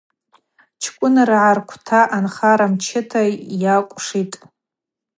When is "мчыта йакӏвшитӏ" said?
2.73-4.37